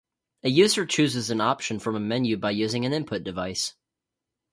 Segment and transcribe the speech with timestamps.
[0.41, 3.75] A user chooses an option from a menu by using an input device.